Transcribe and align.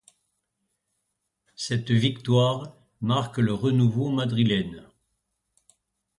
Cette 1.53 1.91
victoire 1.91 2.73
marque 3.01 3.37
le 3.37 3.53
renouveau 3.53 4.09
madrilène. 4.09 4.89